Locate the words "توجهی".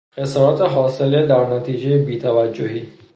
2.19-2.87